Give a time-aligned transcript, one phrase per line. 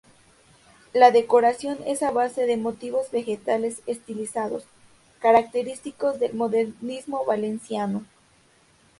[0.93, 4.63] La decoración es a base de motivos vegetales estilizados,
[5.19, 8.03] característicos del modernismo valenciano.